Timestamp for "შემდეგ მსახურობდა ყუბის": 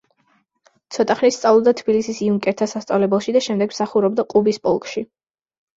3.51-4.63